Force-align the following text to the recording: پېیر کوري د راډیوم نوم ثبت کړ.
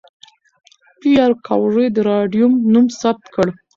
پېیر 0.99 1.31
کوري 1.47 1.87
د 1.93 1.97
راډیوم 2.09 2.53
نوم 2.73 2.85
ثبت 3.01 3.25
کړ. 3.35 3.47